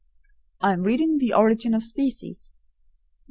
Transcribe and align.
"I 0.61 0.73
am 0.73 0.81
reading 0.81 1.19
the 1.19 1.29
`Origin 1.29 1.75
of 1.75 1.83
Species.'" 1.83 2.53